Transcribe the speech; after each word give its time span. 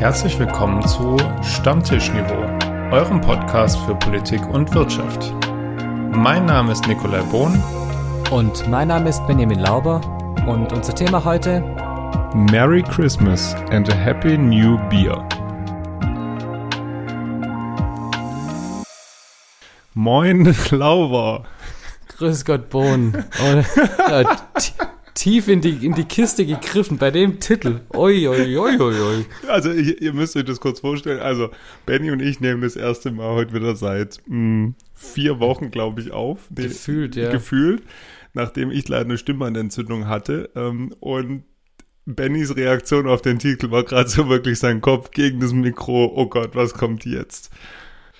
Herzlich 0.00 0.38
willkommen 0.38 0.80
zu 0.88 1.18
Stammtischniveau, 1.42 2.46
eurem 2.90 3.20
Podcast 3.20 3.78
für 3.80 3.94
Politik 3.94 4.40
und 4.48 4.74
Wirtschaft. 4.74 5.34
Mein 6.10 6.46
Name 6.46 6.72
ist 6.72 6.86
Nikolai 6.86 7.20
Bohn. 7.24 7.62
Und 8.30 8.66
mein 8.70 8.88
Name 8.88 9.10
ist 9.10 9.26
Benjamin 9.26 9.58
Lauber. 9.58 10.00
Und 10.48 10.72
unser 10.72 10.94
Thema 10.94 11.22
heute: 11.22 11.60
Merry 12.34 12.82
Christmas 12.82 13.54
and 13.72 13.92
a 13.92 13.94
Happy 13.94 14.38
New 14.38 14.78
Beer. 14.88 15.22
Moin, 19.92 20.56
Lauber. 20.70 21.44
Grüß 22.16 22.46
Gott, 22.46 22.70
Bohn. 22.70 23.22
Oh, 23.38 24.24
tief 25.20 25.48
in 25.48 25.60
die, 25.60 25.84
in 25.84 25.94
die 25.94 26.04
Kiste 26.04 26.46
gegriffen 26.46 26.96
bei 26.96 27.10
dem 27.10 27.40
Titel. 27.40 27.80
Oi, 27.92 28.26
oi, 28.26 28.56
oi, 28.56 28.80
oi, 28.80 29.00
oi. 29.00 29.24
Also 29.48 29.70
ihr, 29.70 30.00
ihr 30.00 30.14
müsst 30.14 30.34
euch 30.34 30.46
das 30.46 30.60
kurz 30.60 30.80
vorstellen. 30.80 31.20
Also 31.20 31.50
Benny 31.84 32.10
und 32.10 32.22
ich 32.22 32.40
nehmen 32.40 32.62
das 32.62 32.74
erste 32.74 33.10
Mal 33.10 33.34
heute 33.34 33.52
wieder 33.52 33.76
seit 33.76 34.16
mh, 34.26 34.34
hm, 34.34 34.74
vier 34.94 35.38
Wochen, 35.38 35.70
glaube 35.70 36.00
ich, 36.00 36.12
auf. 36.12 36.48
Gefühlt, 36.50 37.16
ja. 37.16 37.30
Gefühlt, 37.30 37.82
nachdem 38.32 38.70
ich 38.70 38.88
leider 38.88 39.04
eine 39.04 39.18
Stimmbandentzündung 39.18 40.08
hatte. 40.08 40.48
Ähm, 40.56 40.94
und 41.00 41.44
Bennys 42.06 42.56
Reaktion 42.56 43.06
auf 43.06 43.20
den 43.20 43.38
Titel 43.38 43.70
war 43.70 43.84
gerade 43.84 44.08
so 44.08 44.30
wirklich 44.30 44.58
sein 44.58 44.80
Kopf 44.80 45.10
gegen 45.10 45.40
das 45.40 45.52
Mikro. 45.52 46.12
Oh 46.16 46.30
Gott, 46.30 46.54
was 46.54 46.72
kommt 46.72 47.04
jetzt? 47.04 47.50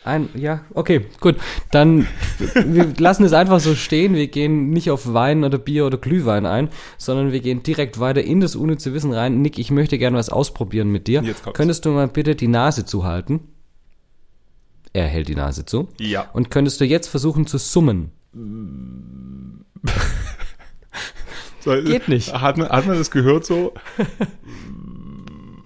Ein, 0.02 0.30
ja, 0.34 0.64
okay, 0.72 1.06
gut. 1.20 1.36
Dann 1.70 2.06
wir 2.38 2.94
lassen 2.98 3.24
es 3.24 3.34
einfach 3.34 3.60
so 3.60 3.74
stehen. 3.74 4.14
Wir 4.14 4.28
gehen 4.28 4.70
nicht 4.70 4.90
auf 4.90 5.12
Wein 5.12 5.44
oder 5.44 5.58
Bier 5.58 5.84
oder 5.84 5.98
Glühwein 5.98 6.46
ein, 6.46 6.70
sondern 6.96 7.32
wir 7.32 7.40
gehen 7.40 7.62
direkt 7.62 8.00
weiter 8.00 8.22
in 8.22 8.40
das 8.40 8.56
unnütze 8.56 8.94
Wissen 8.94 9.12
rein. 9.12 9.42
Nick, 9.42 9.58
ich 9.58 9.70
möchte 9.70 9.98
gerne 9.98 10.16
was 10.16 10.30
ausprobieren 10.30 10.90
mit 10.90 11.06
dir. 11.06 11.22
Jetzt 11.22 11.42
kommt's. 11.42 11.56
Könntest 11.58 11.84
du 11.84 11.90
mal 11.90 12.08
bitte 12.08 12.34
die 12.34 12.48
Nase 12.48 12.86
zuhalten? 12.86 13.40
Er 14.94 15.06
hält 15.06 15.28
die 15.28 15.34
Nase 15.34 15.66
zu. 15.66 15.88
Ja. 15.98 16.30
Und 16.32 16.50
könntest 16.50 16.80
du 16.80 16.86
jetzt 16.86 17.08
versuchen 17.08 17.46
zu 17.46 17.58
summen? 17.58 18.10
so, 21.60 21.70
Geht 21.72 22.08
nicht. 22.08 22.32
Hat 22.32 22.56
man, 22.56 22.70
hat 22.70 22.86
man 22.86 22.96
das 22.96 23.10
gehört 23.10 23.44
so? 23.44 23.74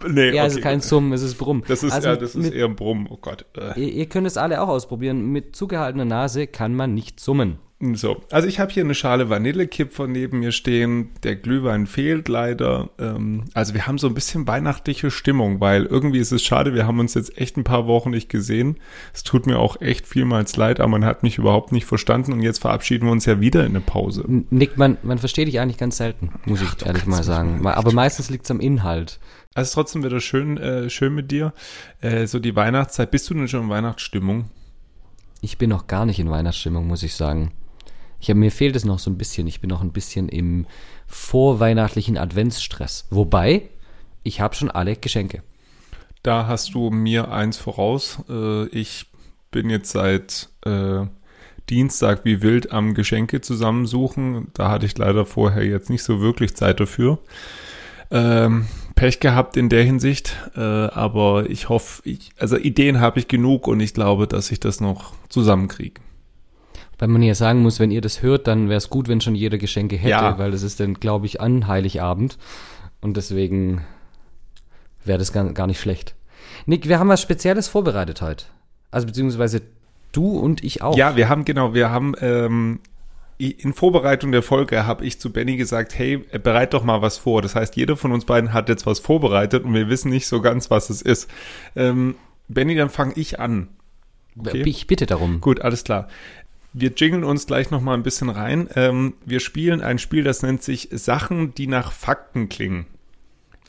Nee, 0.08 0.30
ja, 0.30 0.42
okay. 0.42 0.46
es 0.46 0.56
ist 0.56 0.62
kein 0.62 0.80
Summen, 0.80 1.12
es 1.12 1.22
ist 1.22 1.36
Brumm. 1.36 1.62
Das 1.66 1.82
ist, 1.82 1.92
also 1.92 2.08
ja, 2.08 2.16
das 2.16 2.34
ist 2.34 2.52
eher 2.52 2.66
ein 2.66 2.76
Brumm, 2.76 3.06
oh 3.10 3.18
Gott. 3.20 3.46
Äh. 3.56 3.80
Ihr, 3.80 3.92
ihr, 3.92 4.06
könnt 4.06 4.26
es 4.26 4.36
alle 4.36 4.60
auch 4.60 4.68
ausprobieren. 4.68 5.32
Mit 5.32 5.56
zugehaltener 5.56 6.04
Nase 6.04 6.46
kann 6.46 6.74
man 6.74 6.94
nicht 6.94 7.20
summen. 7.20 7.58
So, 7.94 8.22
also 8.30 8.48
ich 8.48 8.58
habe 8.58 8.72
hier 8.72 8.82
eine 8.82 8.94
Schale 8.94 9.28
Vanillekipfer 9.28 10.06
neben 10.06 10.40
mir 10.40 10.52
stehen. 10.52 11.10
Der 11.22 11.36
Glühwein 11.36 11.86
fehlt 11.86 12.28
leider. 12.28 12.88
Ähm, 12.98 13.44
also 13.52 13.74
wir 13.74 13.86
haben 13.86 13.98
so 13.98 14.06
ein 14.06 14.14
bisschen 14.14 14.46
weihnachtliche 14.46 15.10
Stimmung, 15.10 15.60
weil 15.60 15.84
irgendwie 15.84 16.18
ist 16.18 16.32
es 16.32 16.42
schade, 16.42 16.74
wir 16.74 16.86
haben 16.86 16.98
uns 16.98 17.14
jetzt 17.14 17.36
echt 17.36 17.56
ein 17.58 17.64
paar 17.64 17.86
Wochen 17.86 18.10
nicht 18.10 18.30
gesehen. 18.30 18.78
Es 19.12 19.22
tut 19.22 19.46
mir 19.46 19.58
auch 19.58 19.80
echt 19.80 20.06
vielmals 20.06 20.56
leid, 20.56 20.80
aber 20.80 20.88
man 20.88 21.04
hat 21.04 21.22
mich 21.22 21.36
überhaupt 21.36 21.72
nicht 21.72 21.84
verstanden 21.84 22.32
und 22.32 22.40
jetzt 22.40 22.60
verabschieden 22.60 23.06
wir 23.06 23.12
uns 23.12 23.26
ja 23.26 23.40
wieder 23.40 23.60
in 23.60 23.72
eine 23.72 23.80
Pause. 23.80 24.24
Nick, 24.50 24.78
man, 24.78 24.96
man 25.02 25.18
versteht 25.18 25.48
dich 25.48 25.60
eigentlich 25.60 25.78
ganz 25.78 25.98
selten, 25.98 26.30
muss 26.46 26.62
ich 26.62 26.68
Ach, 26.80 26.86
ehrlich 26.86 27.06
mal 27.06 27.22
sagen. 27.22 27.66
Aber 27.66 27.92
meistens 27.92 28.30
liegt 28.30 28.44
es 28.44 28.50
am 28.50 28.60
Inhalt. 28.60 29.20
Also 29.54 29.74
trotzdem 29.74 30.02
wieder 30.02 30.20
schön, 30.20 30.58
äh, 30.58 30.90
schön 30.90 31.14
mit 31.14 31.30
dir. 31.30 31.52
Äh, 32.00 32.26
so 32.26 32.40
die 32.40 32.56
Weihnachtszeit. 32.56 33.10
Bist 33.10 33.30
du 33.30 33.34
denn 33.34 33.48
schon 33.48 33.64
in 33.64 33.68
Weihnachtsstimmung? 33.68 34.46
Ich 35.40 35.58
bin 35.58 35.70
noch 35.70 35.86
gar 35.86 36.06
nicht 36.06 36.18
in 36.18 36.30
Weihnachtsstimmung, 36.30 36.86
muss 36.86 37.02
ich 37.02 37.14
sagen. 37.14 37.52
Ich 38.24 38.30
hab, 38.30 38.38
mir 38.38 38.50
fehlt 38.50 38.74
es 38.74 38.86
noch 38.86 38.98
so 38.98 39.10
ein 39.10 39.18
bisschen. 39.18 39.46
Ich 39.46 39.60
bin 39.60 39.68
noch 39.68 39.82
ein 39.82 39.92
bisschen 39.92 40.30
im 40.30 40.64
vorweihnachtlichen 41.06 42.16
Adventsstress. 42.16 43.06
Wobei, 43.10 43.68
ich 44.22 44.40
habe 44.40 44.54
schon 44.54 44.70
alle 44.70 44.96
Geschenke. 44.96 45.42
Da 46.22 46.46
hast 46.46 46.72
du 46.72 46.88
mir 46.88 47.30
eins 47.30 47.58
voraus. 47.58 48.20
Äh, 48.30 48.64
ich 48.68 49.10
bin 49.50 49.68
jetzt 49.68 49.90
seit 49.90 50.48
äh, 50.64 51.04
Dienstag 51.68 52.24
wie 52.24 52.40
wild 52.40 52.72
am 52.72 52.94
Geschenke 52.94 53.42
zusammensuchen. 53.42 54.48
Da 54.54 54.70
hatte 54.70 54.86
ich 54.86 54.96
leider 54.96 55.26
vorher 55.26 55.66
jetzt 55.66 55.90
nicht 55.90 56.02
so 56.02 56.22
wirklich 56.22 56.56
Zeit 56.56 56.80
dafür. 56.80 57.18
Ähm, 58.10 58.68
Pech 58.94 59.20
gehabt 59.20 59.58
in 59.58 59.68
der 59.68 59.84
Hinsicht, 59.84 60.34
äh, 60.56 60.60
aber 60.60 61.50
ich 61.50 61.68
hoffe, 61.68 62.00
ich, 62.08 62.30
also 62.38 62.56
Ideen 62.56 63.00
habe 63.00 63.18
ich 63.18 63.28
genug 63.28 63.68
und 63.68 63.80
ich 63.80 63.92
glaube, 63.92 64.26
dass 64.26 64.50
ich 64.50 64.60
das 64.60 64.80
noch 64.80 65.12
zusammenkriege. 65.28 66.00
Weil 66.98 67.08
man 67.08 67.22
ja 67.22 67.34
sagen 67.34 67.60
muss, 67.62 67.80
wenn 67.80 67.90
ihr 67.90 68.00
das 68.00 68.22
hört, 68.22 68.46
dann 68.46 68.68
wäre 68.68 68.78
es 68.78 68.90
gut, 68.90 69.08
wenn 69.08 69.20
schon 69.20 69.34
jeder 69.34 69.58
Geschenke 69.58 69.96
hätte, 69.96 70.10
ja. 70.10 70.38
weil 70.38 70.50
das 70.50 70.62
ist 70.62 70.80
dann, 70.80 70.94
glaube 70.94 71.26
ich, 71.26 71.40
an 71.40 71.66
Heiligabend 71.66 72.38
und 73.00 73.16
deswegen 73.16 73.84
wäre 75.04 75.18
das 75.18 75.32
gar, 75.32 75.52
gar 75.52 75.66
nicht 75.66 75.80
schlecht. 75.80 76.14
Nick, 76.66 76.88
wir 76.88 76.98
haben 76.98 77.08
was 77.08 77.20
Spezielles 77.20 77.68
vorbereitet 77.68 78.22
heute. 78.22 78.44
Also 78.90 79.06
beziehungsweise 79.06 79.62
du 80.12 80.38
und 80.38 80.62
ich 80.62 80.82
auch. 80.82 80.96
Ja, 80.96 81.16
wir 81.16 81.28
haben 81.28 81.44
genau, 81.44 81.74
wir 81.74 81.90
haben 81.90 82.14
ähm, 82.20 82.80
in 83.38 83.72
Vorbereitung 83.72 84.32
der 84.32 84.42
Folge 84.42 84.86
habe 84.86 85.04
ich 85.04 85.20
zu 85.20 85.32
Benny 85.32 85.56
gesagt, 85.56 85.98
hey, 85.98 86.18
bereit 86.18 86.72
doch 86.72 86.84
mal 86.84 87.02
was 87.02 87.18
vor. 87.18 87.42
Das 87.42 87.54
heißt, 87.54 87.76
jeder 87.76 87.96
von 87.96 88.12
uns 88.12 88.24
beiden 88.24 88.52
hat 88.52 88.68
jetzt 88.68 88.86
was 88.86 89.00
vorbereitet 89.00 89.64
und 89.64 89.74
wir 89.74 89.88
wissen 89.88 90.10
nicht 90.10 90.26
so 90.26 90.40
ganz, 90.40 90.70
was 90.70 90.88
es 90.88 91.02
ist. 91.02 91.28
Ähm, 91.74 92.14
Benny, 92.48 92.76
dann 92.76 92.90
fange 92.90 93.14
ich 93.16 93.40
an. 93.40 93.68
Okay? 94.38 94.62
Ich 94.66 94.86
bitte 94.86 95.06
darum. 95.06 95.40
Gut, 95.40 95.60
alles 95.60 95.84
klar. 95.84 96.08
Wir 96.76 96.90
jingeln 96.94 97.22
uns 97.22 97.46
gleich 97.46 97.70
noch 97.70 97.80
mal 97.80 97.94
ein 97.94 98.02
bisschen 98.02 98.28
rein. 98.28 98.68
Ähm, 98.74 99.14
wir 99.24 99.38
spielen 99.38 99.80
ein 99.80 99.98
Spiel, 99.98 100.24
das 100.24 100.42
nennt 100.42 100.62
sich 100.62 100.88
Sachen, 100.90 101.54
die 101.54 101.68
nach 101.68 101.92
Fakten 101.92 102.48
klingen. 102.48 102.86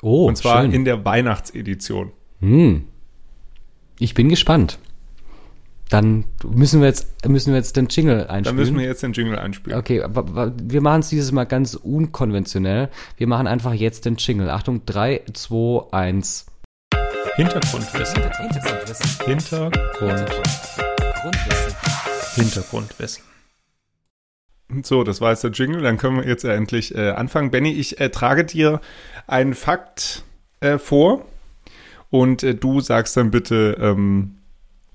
Oh, 0.02 0.28
Und 0.28 0.38
zwar 0.38 0.64
schön. 0.64 0.72
in 0.72 0.86
der 0.86 1.06
Weihnachtsedition. 1.06 2.12
Hm. 2.42 2.86
Ich 4.00 4.16
bin 4.16 4.28
gespannt. 4.28 4.80
Dann 5.90 6.26
müssen 6.44 6.82
wir 6.82 6.88
jetzt, 6.88 7.28
müssen 7.28 7.54
wir 7.54 7.58
jetzt 7.58 7.78
den 7.78 7.88
Jingle 7.90 8.22
einspielen. 8.22 8.44
Dann 8.44 8.56
müssen 8.56 8.78
wir 8.78 8.86
jetzt 8.86 9.04
den 9.04 9.14
Jingle 9.14 9.38
einspielen. 9.38 9.78
Okay, 9.78 10.02
aber 10.02 10.52
wir 10.60 10.82
machen 10.82 11.02
es 11.02 11.10
dieses 11.10 11.32
Mal 11.32 11.46
ganz 11.46 11.76
unkonventionell. 11.76 12.90
Wir 13.18 13.28
machen 13.28 13.46
einfach 13.46 13.74
jetzt 13.74 14.06
den 14.06 14.16
Jingle. 14.16 14.50
Achtung, 14.50 14.82
3, 14.88 15.22
2, 15.32 15.94
1. 15.94 16.48
Hintergrundwissen. 17.36 18.24
Hintergrundwissen. 18.24 19.26
Hintergrundwissen. 19.28 21.95
Hintergrundwissen. 22.36 23.24
So, 24.84 25.04
das 25.04 25.22
war 25.22 25.32
jetzt 25.32 25.44
der 25.44 25.52
Jingle. 25.52 25.82
Dann 25.82 25.98
können 25.98 26.18
wir 26.18 26.28
jetzt 26.28 26.44
endlich 26.44 26.96
äh, 26.96 27.12
anfangen. 27.12 27.52
Benny, 27.52 27.72
ich 27.72 28.00
äh, 28.00 28.10
trage 28.10 28.46
dir 28.46 28.82
einen 29.28 29.54
Fakt 29.54 30.24
äh, 30.60 30.78
vor 30.78 31.26
und 32.10 32.44
äh, 32.44 32.56
du 32.56 32.82
sagst 32.82 33.16
dann 33.18 33.32
bitte, 33.32 33.78
ähm, 33.80 34.38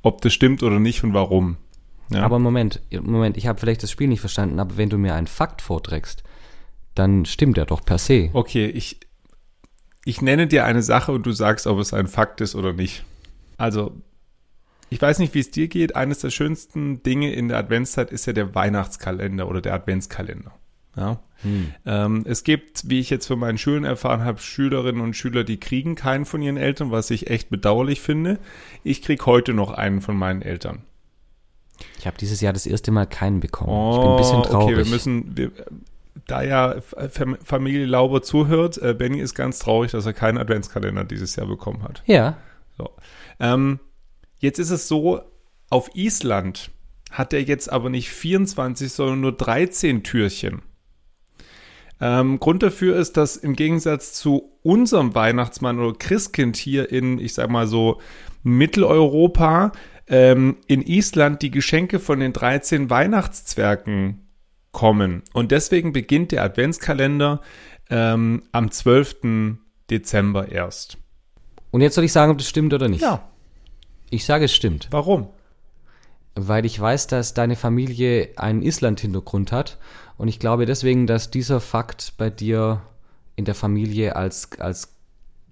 ob 0.02 0.22
das 0.22 0.32
stimmt 0.32 0.62
oder 0.62 0.80
nicht 0.80 1.04
und 1.04 1.14
warum. 1.14 1.56
Ja? 2.10 2.22
Aber 2.22 2.38
Moment, 2.38 2.80
Moment, 2.90 3.36
ich 3.36 3.46
habe 3.46 3.60
vielleicht 3.60 3.82
das 3.82 3.90
Spiel 3.90 4.08
nicht 4.08 4.20
verstanden, 4.20 4.58
aber 4.58 4.76
wenn 4.76 4.90
du 4.90 4.98
mir 4.98 5.14
einen 5.14 5.28
Fakt 5.28 5.62
vorträgst, 5.62 6.24
dann 6.94 7.24
stimmt 7.24 7.56
er 7.56 7.66
doch 7.66 7.84
per 7.84 7.98
se. 7.98 8.30
Okay, 8.32 8.66
ich, 8.66 8.98
ich 10.04 10.20
nenne 10.20 10.48
dir 10.48 10.64
eine 10.64 10.82
Sache 10.82 11.12
und 11.12 11.24
du 11.24 11.32
sagst, 11.32 11.68
ob 11.68 11.78
es 11.78 11.94
ein 11.94 12.08
Fakt 12.08 12.40
ist 12.40 12.56
oder 12.56 12.72
nicht. 12.72 13.04
Also, 13.58 13.92
ich 14.90 15.00
weiß 15.00 15.18
nicht, 15.20 15.34
wie 15.34 15.40
es 15.40 15.50
dir 15.50 15.68
geht. 15.68 15.96
Eines 15.96 16.18
der 16.18 16.30
schönsten 16.30 17.02
Dinge 17.02 17.32
in 17.32 17.48
der 17.48 17.58
Adventszeit 17.58 18.10
ist 18.10 18.26
ja 18.26 18.32
der 18.32 18.54
Weihnachtskalender 18.54 19.48
oder 19.48 19.60
der 19.60 19.74
Adventskalender. 19.74 20.52
Ja. 20.96 21.20
Hm. 21.42 21.72
Ähm, 21.86 22.24
es 22.26 22.44
gibt, 22.44 22.90
wie 22.90 23.00
ich 23.00 23.08
jetzt 23.08 23.26
von 23.26 23.38
meinen 23.38 23.56
Schulen 23.56 23.84
erfahren 23.84 24.24
habe, 24.24 24.38
Schülerinnen 24.40 25.00
und 25.00 25.14
Schüler, 25.14 25.44
die 25.44 25.58
kriegen 25.58 25.94
keinen 25.94 26.26
von 26.26 26.42
ihren 26.42 26.56
Eltern, 26.56 26.90
was 26.90 27.10
ich 27.10 27.30
echt 27.30 27.48
bedauerlich 27.48 28.00
finde. 28.00 28.38
Ich 28.82 29.00
kriege 29.00 29.24
heute 29.24 29.54
noch 29.54 29.70
einen 29.70 30.00
von 30.00 30.16
meinen 30.16 30.42
Eltern. 30.42 30.82
Ich 31.98 32.06
habe 32.06 32.18
dieses 32.18 32.40
Jahr 32.40 32.52
das 32.52 32.66
erste 32.66 32.90
Mal 32.90 33.06
keinen 33.06 33.40
bekommen. 33.40 33.70
Oh, 33.70 33.94
ich 33.94 34.00
bin 34.00 34.10
ein 34.10 34.16
bisschen 34.16 34.38
oh, 34.38 34.42
traurig. 34.42 34.74
Okay, 34.74 34.84
wir 34.84 34.90
müssen, 34.90 35.36
wir, 35.36 35.52
da 36.26 36.42
ja 36.42 36.76
Familie 37.42 37.86
Lauber 37.86 38.22
zuhört, 38.22 38.76
äh, 38.78 38.93
Benny 38.93 39.20
ist 39.20 39.34
ganz 39.34 39.60
traurig, 39.60 39.93
dass 39.93 40.04
er 40.04 40.12
keinen 40.12 40.36
Adventskalender 40.36 41.04
dieses 41.04 41.36
Jahr 41.36 41.46
bekommen 41.46 41.82
hat. 41.82 42.02
Ja. 42.06 42.36
So. 42.76 42.90
Ähm, 43.38 43.81
jetzt 44.40 44.58
ist 44.58 44.70
es 44.70 44.88
so, 44.88 45.22
auf 45.70 45.94
Island 45.94 46.70
hat 47.10 47.32
er 47.32 47.42
jetzt 47.42 47.72
aber 47.72 47.90
nicht 47.90 48.10
24, 48.10 48.92
sondern 48.92 49.20
nur 49.20 49.32
13 49.32 50.02
Türchen. 50.02 50.62
Ähm, 52.00 52.40
Grund 52.40 52.62
dafür 52.62 52.96
ist, 52.96 53.16
dass 53.16 53.37
im 53.37 53.54
Gegensatz 53.54 54.14
zu 54.14 54.52
unserem 54.62 55.14
Weihnachtsmann 55.14 55.78
oder 55.78 55.96
Christkind 55.96 56.56
hier 56.56 56.90
in, 56.90 57.19
ich 57.19 57.34
sag 57.34 57.50
mal 57.50 57.66
so, 57.66 58.00
Mitteleuropa, 58.42 59.72
ähm, 60.06 60.56
in 60.66 60.82
Island 60.82 61.43
die 61.43 61.50
Geschenke 61.50 62.00
von 62.00 62.20
den 62.20 62.32
13 62.32 62.88
Weihnachtszwergen 62.90 64.26
kommen. 64.72 65.22
Und 65.32 65.50
deswegen 65.52 65.93
beginnt 65.93 66.32
der 66.32 66.43
Adventskalender 66.43 67.43
ähm, 67.90 68.43
am 68.52 68.70
12. 68.70 69.56
Dezember 69.90 70.50
erst. 70.50 70.96
Und 71.70 71.82
jetzt 71.82 71.94
soll 71.94 72.04
ich 72.04 72.12
sagen, 72.12 72.32
ob 72.32 72.38
das 72.38 72.48
stimmt 72.48 72.72
oder 72.72 72.88
nicht. 72.88 73.02
Ja. 73.02 73.28
Ich 74.10 74.24
sage, 74.24 74.44
es 74.44 74.54
stimmt. 74.54 74.88
Warum? 74.90 75.28
Weil 76.34 76.64
ich 76.66 76.78
weiß, 76.78 77.06
dass 77.06 77.34
deine 77.34 77.56
Familie 77.56 78.30
einen 78.36 78.62
Island-Hintergrund 78.62 79.52
hat 79.52 79.78
und 80.16 80.28
ich 80.28 80.38
glaube 80.38 80.66
deswegen, 80.66 81.06
dass 81.06 81.30
dieser 81.30 81.60
Fakt 81.60 82.14
bei 82.18 82.28
dir 82.28 82.82
in 83.36 83.46
der 83.46 83.54
Familie 83.54 84.16
als, 84.16 84.50
als 84.60 84.94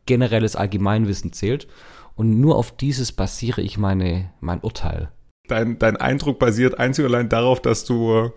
generelles 0.04 0.56
Allgemeinwissen 0.56 1.32
zählt. 1.32 1.68
Und 2.16 2.40
nur 2.40 2.56
auf 2.56 2.76
dieses 2.76 3.12
basiere 3.12 3.62
ich 3.62 3.78
meine, 3.78 4.30
mein 4.40 4.60
Urteil. 4.60 5.10
Dein, 5.46 5.78
dein 5.78 5.96
Eindruck 5.96 6.38
basiert 6.38 6.78
einzig 6.78 7.04
und 7.04 7.14
allein 7.14 7.28
darauf, 7.28 7.62
dass 7.62 7.84
du 7.84 8.30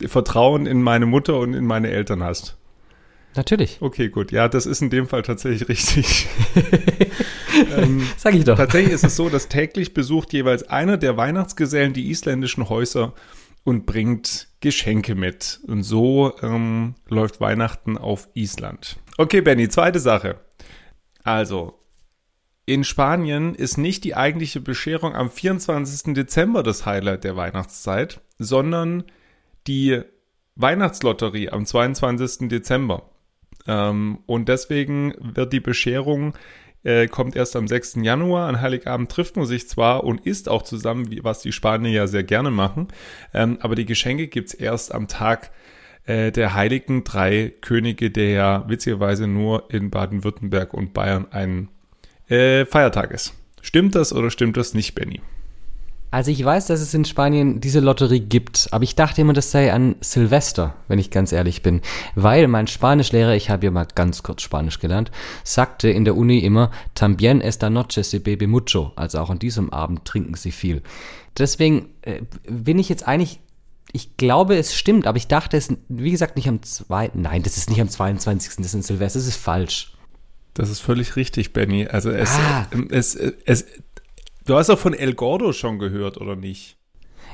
äh, 0.00 0.08
Vertrauen 0.08 0.66
in 0.66 0.82
meine 0.82 1.06
Mutter 1.06 1.38
und 1.38 1.54
in 1.54 1.66
meine 1.66 1.90
Eltern 1.90 2.22
hast. 2.22 2.56
Natürlich. 3.36 3.78
Okay, 3.80 4.08
gut. 4.08 4.32
Ja, 4.32 4.48
das 4.48 4.66
ist 4.66 4.82
in 4.82 4.90
dem 4.90 5.06
Fall 5.06 5.22
tatsächlich 5.22 5.68
richtig. 5.68 6.26
ähm, 7.76 8.06
Sag 8.16 8.34
ich 8.34 8.44
doch. 8.44 8.56
Tatsächlich 8.56 8.92
ist 8.92 9.04
es 9.04 9.16
so, 9.16 9.28
dass 9.28 9.48
täglich 9.48 9.94
besucht 9.94 10.32
jeweils 10.32 10.68
einer 10.68 10.96
der 10.96 11.16
Weihnachtsgesellen 11.16 11.92
die 11.92 12.10
isländischen 12.10 12.68
Häuser 12.68 13.14
und 13.64 13.86
bringt 13.86 14.48
Geschenke 14.60 15.14
mit. 15.14 15.60
Und 15.66 15.82
so 15.82 16.32
ähm, 16.42 16.94
läuft 17.08 17.40
Weihnachten 17.40 17.96
auf 17.96 18.28
Island. 18.34 18.96
Okay, 19.18 19.40
Benny, 19.40 19.68
zweite 19.68 20.00
Sache. 20.00 20.40
Also, 21.22 21.78
in 22.64 22.84
Spanien 22.84 23.54
ist 23.54 23.76
nicht 23.76 24.04
die 24.04 24.14
eigentliche 24.14 24.60
Bescherung 24.60 25.14
am 25.14 25.30
24. 25.30 26.14
Dezember 26.14 26.62
das 26.62 26.86
Highlight 26.86 27.24
der 27.24 27.36
Weihnachtszeit, 27.36 28.20
sondern 28.38 29.04
die 29.66 30.02
Weihnachtslotterie 30.56 31.50
am 31.50 31.66
22. 31.66 32.48
Dezember. 32.48 33.10
Ähm, 33.66 34.20
und 34.26 34.48
deswegen 34.48 35.14
wird 35.18 35.52
die 35.52 35.60
Bescherung 35.60 36.34
äh, 36.84 37.06
kommt 37.06 37.36
erst 37.36 37.56
am 37.56 37.68
6. 37.68 37.96
Januar. 38.02 38.48
An 38.48 38.60
Heiligabend 38.60 39.10
trifft 39.10 39.36
man 39.36 39.46
sich 39.46 39.68
zwar 39.68 40.04
und 40.04 40.26
isst 40.26 40.48
auch 40.48 40.62
zusammen, 40.62 41.10
wie, 41.10 41.22
was 41.24 41.40
die 41.40 41.52
Spanier 41.52 41.90
ja 41.90 42.06
sehr 42.06 42.24
gerne 42.24 42.50
machen, 42.50 42.88
ähm, 43.34 43.58
aber 43.60 43.74
die 43.74 43.86
Geschenke 43.86 44.28
gibt's 44.28 44.54
erst 44.54 44.94
am 44.94 45.08
Tag 45.08 45.50
äh, 46.04 46.32
der 46.32 46.54
heiligen 46.54 47.04
drei 47.04 47.52
Könige, 47.60 48.10
der 48.10 48.30
ja 48.30 48.64
witzigerweise 48.68 49.26
nur 49.26 49.70
in 49.70 49.90
Baden-Württemberg 49.90 50.74
und 50.74 50.92
Bayern 50.92 51.26
ein 51.30 51.68
äh, 52.28 52.64
Feiertag 52.66 53.12
ist. 53.12 53.34
Stimmt 53.60 53.94
das 53.94 54.12
oder 54.12 54.30
stimmt 54.30 54.56
das 54.56 54.74
nicht, 54.74 54.94
Benny? 54.94 55.20
Also 56.12 56.30
ich 56.30 56.44
weiß, 56.44 56.66
dass 56.66 56.80
es 56.82 56.92
in 56.92 57.06
Spanien 57.06 57.60
diese 57.60 57.80
Lotterie 57.80 58.20
gibt, 58.20 58.68
aber 58.70 58.84
ich 58.84 58.94
dachte 58.94 59.22
immer, 59.22 59.32
das 59.32 59.50
sei 59.50 59.72
an 59.72 59.96
Silvester, 60.02 60.74
wenn 60.86 60.98
ich 60.98 61.10
ganz 61.10 61.32
ehrlich 61.32 61.62
bin. 61.62 61.80
Weil 62.14 62.48
mein 62.48 62.66
Spanischlehrer, 62.66 63.34
ich 63.34 63.48
habe 63.48 63.64
ja 63.64 63.70
mal 63.70 63.86
ganz 63.94 64.22
kurz 64.22 64.42
Spanisch 64.42 64.78
gelernt, 64.78 65.10
sagte 65.42 65.88
in 65.88 66.04
der 66.04 66.14
Uni 66.14 66.40
immer, 66.40 66.70
también 66.94 67.40
esta 67.40 67.70
noche 67.70 68.04
se 68.04 68.20
bebe 68.20 68.46
mucho, 68.46 68.92
also 68.94 69.20
auch 69.20 69.30
an 69.30 69.38
diesem 69.38 69.70
Abend 69.72 70.04
trinken 70.04 70.34
sie 70.34 70.52
viel. 70.52 70.82
Deswegen 71.38 71.88
äh, 72.02 72.20
bin 72.46 72.78
ich 72.78 72.90
jetzt 72.90 73.08
eigentlich, 73.08 73.40
ich 73.92 74.18
glaube, 74.18 74.56
es 74.58 74.74
stimmt, 74.74 75.06
aber 75.06 75.16
ich 75.16 75.28
dachte 75.28 75.56
es, 75.56 75.72
wie 75.88 76.10
gesagt, 76.10 76.36
nicht 76.36 76.46
am 76.48 76.62
2. 76.62 77.12
Nein, 77.14 77.42
das 77.42 77.56
ist 77.56 77.70
nicht 77.70 77.80
am 77.80 77.88
22. 77.88 78.56
Das 78.58 78.66
ist 78.66 78.74
in 78.74 78.82
Silvester, 78.82 79.18
das 79.18 79.26
ist 79.28 79.36
falsch. 79.38 79.94
Das 80.52 80.68
ist 80.68 80.80
völlig 80.80 81.16
richtig, 81.16 81.54
Benny. 81.54 81.86
Also 81.86 82.10
es, 82.10 82.28
Ah. 82.32 82.66
es, 82.90 83.14
es, 83.14 83.32
es 83.46 83.64
du 84.46 84.56
hast 84.56 84.68
doch 84.68 84.78
von 84.78 84.94
El 84.94 85.14
Gordo 85.14 85.52
schon 85.52 85.78
gehört, 85.78 86.18
oder 86.18 86.36
nicht? 86.36 86.76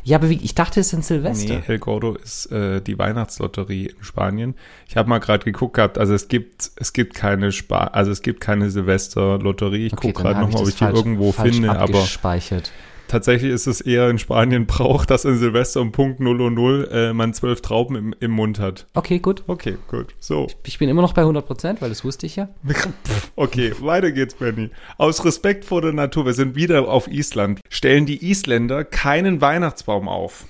Ja, 0.04 0.18
aber 0.18 0.30
wie, 0.30 0.38
ich 0.42 0.54
dachte, 0.54 0.80
es 0.80 0.88
ist 0.88 0.92
in 0.92 1.02
Silvester. 1.02 1.54
Nee, 1.56 1.62
El 1.66 1.78
Gordo 1.78 2.14
ist 2.14 2.46
äh, 2.52 2.80
die 2.80 2.98
Weihnachtslotterie 2.98 3.86
in 3.86 4.04
Spanien. 4.04 4.54
Ich 4.86 4.96
habe 4.96 5.08
mal 5.08 5.18
gerade 5.18 5.44
geguckt 5.44 5.74
gehabt, 5.74 5.98
also 5.98 6.14
es 6.14 6.28
gibt 6.28 6.70
es 6.76 6.92
gibt 6.92 7.14
keine 7.14 7.52
Spa 7.52 7.84
also 7.88 8.10
es 8.12 8.22
gibt 8.22 8.40
keine 8.40 8.70
Silvesterlotterie. 8.70 9.86
Ich 9.86 9.92
Okay, 9.92 10.12
gucke 10.12 10.22
gerade 10.22 10.40
nochmal, 10.40 10.62
ob 10.62 10.68
ich 10.68 10.76
die 10.76 10.84
irgendwo 10.84 11.32
finde, 11.32 11.76
aber. 11.76 12.06
Tatsächlich 13.08 13.52
ist 13.52 13.66
es 13.66 13.80
eher 13.80 14.08
in 14.08 14.18
Spanien 14.18 14.66
Brauch, 14.66 15.04
dass 15.04 15.24
in 15.24 15.38
Silvester 15.38 15.80
um 15.80 15.92
Punkt 15.92 16.20
000 16.20 16.88
äh, 16.90 17.12
man 17.12 17.34
zwölf 17.34 17.60
Trauben 17.60 17.96
im, 17.96 18.14
im 18.20 18.30
Mund 18.30 18.60
hat. 18.60 18.86
Okay, 18.94 19.18
gut. 19.18 19.42
Okay, 19.46 19.76
gut. 19.88 20.14
So. 20.20 20.46
Ich 20.64 20.78
bin 20.78 20.88
immer 20.88 21.02
noch 21.02 21.14
bei 21.14 21.22
100 21.22 21.46
Prozent, 21.46 21.82
weil 21.82 21.88
das 21.88 22.04
wusste 22.04 22.26
ich 22.26 22.36
ja. 22.36 22.48
Okay, 23.36 23.72
weiter 23.80 24.12
geht's, 24.12 24.34
Benny. 24.34 24.70
Aus 24.96 25.24
Respekt 25.24 25.64
vor 25.64 25.82
der 25.82 25.92
Natur, 25.92 26.26
wir 26.26 26.34
sind 26.34 26.54
wieder 26.54 26.88
auf 26.88 27.08
Island, 27.08 27.60
stellen 27.68 28.06
die 28.06 28.30
Isländer 28.30 28.84
keinen 28.84 29.40
Weihnachtsbaum 29.40 30.08
auf. 30.08 30.46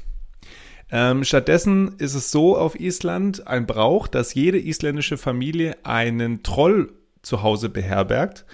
Ähm, 0.90 1.24
stattdessen 1.24 1.96
ist 1.98 2.14
es 2.14 2.30
so 2.30 2.56
auf 2.56 2.78
Island 2.80 3.46
ein 3.46 3.66
Brauch, 3.66 4.08
dass 4.08 4.34
jede 4.34 4.58
isländische 4.58 5.18
Familie 5.18 5.76
einen 5.84 6.42
Troll 6.42 6.92
zu 7.22 7.42
Hause 7.42 7.68
beherbergt. 7.68 8.46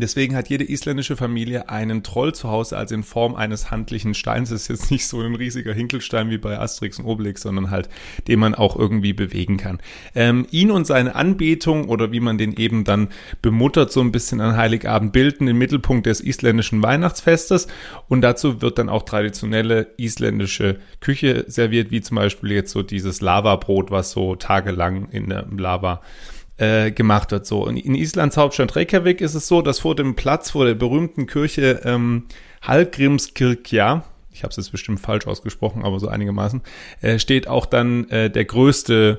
Deswegen 0.00 0.36
hat 0.36 0.48
jede 0.48 0.64
isländische 0.64 1.16
Familie 1.16 1.68
einen 1.68 2.02
Troll 2.02 2.34
zu 2.34 2.50
Hause, 2.50 2.76
also 2.76 2.94
in 2.94 3.02
Form 3.02 3.34
eines 3.34 3.70
handlichen 3.70 4.14
Steins. 4.14 4.50
Das 4.50 4.62
ist 4.62 4.68
jetzt 4.68 4.90
nicht 4.90 5.06
so 5.06 5.20
ein 5.20 5.34
riesiger 5.34 5.72
Hinkelstein 5.72 6.30
wie 6.30 6.38
bei 6.38 6.58
Asterix 6.58 6.98
und 6.98 7.06
Obelix, 7.06 7.42
sondern 7.42 7.70
halt, 7.70 7.88
den 8.28 8.38
man 8.38 8.54
auch 8.54 8.76
irgendwie 8.76 9.12
bewegen 9.12 9.56
kann. 9.56 9.78
Ähm, 10.14 10.46
ihn 10.50 10.70
und 10.70 10.86
seine 10.86 11.14
Anbetung 11.14 11.88
oder 11.88 12.12
wie 12.12 12.20
man 12.20 12.38
den 12.38 12.54
eben 12.56 12.84
dann 12.84 13.08
bemuttert, 13.42 13.92
so 13.92 14.00
ein 14.00 14.12
bisschen 14.12 14.40
an 14.40 14.56
Heiligabend 14.56 15.12
bilden, 15.12 15.46
den 15.46 15.58
Mittelpunkt 15.58 16.06
des 16.06 16.20
isländischen 16.20 16.82
Weihnachtsfestes. 16.82 17.68
Und 18.08 18.22
dazu 18.22 18.62
wird 18.62 18.78
dann 18.78 18.88
auch 18.88 19.04
traditionelle 19.04 19.88
isländische 19.96 20.78
Küche 21.00 21.44
serviert, 21.48 21.90
wie 21.90 22.00
zum 22.00 22.16
Beispiel 22.16 22.52
jetzt 22.52 22.72
so 22.72 22.82
dieses 22.82 23.20
Lavabrot, 23.20 23.90
was 23.90 24.10
so 24.10 24.36
tagelang 24.36 25.08
in 25.10 25.28
der 25.28 25.46
Lava 25.56 25.94
äh, 25.94 26.33
gemacht 26.56 27.32
wird. 27.32 27.46
So. 27.46 27.66
Und 27.66 27.76
in 27.76 27.96
Islands 27.96 28.36
Hauptstadt 28.36 28.76
Reykjavik 28.76 29.20
ist 29.20 29.34
es 29.34 29.48
so, 29.48 29.60
dass 29.60 29.80
vor 29.80 29.96
dem 29.96 30.14
Platz, 30.14 30.50
vor 30.50 30.64
der 30.64 30.74
berühmten 30.74 31.26
Kirche 31.26 31.80
ähm, 31.84 32.26
Hallgrímskirkja, 32.62 34.04
ich 34.30 34.42
habe 34.42 34.50
es 34.50 34.56
jetzt 34.56 34.70
bestimmt 34.70 35.00
falsch 35.00 35.26
ausgesprochen, 35.26 35.84
aber 35.84 35.98
so 35.98 36.08
einigermaßen, 36.08 36.62
äh, 37.00 37.18
steht 37.18 37.48
auch 37.48 37.66
dann 37.66 38.08
äh, 38.08 38.30
der 38.30 38.44
größte 38.44 39.18